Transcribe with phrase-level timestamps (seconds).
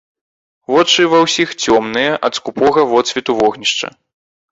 [0.75, 3.87] Вочы ва ўсіх цёмныя ад скупога водсвету вогнішча.